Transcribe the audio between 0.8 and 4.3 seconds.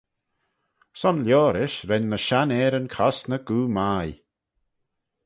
Son liorish ren ny shenn-ayryn cosney goo mie.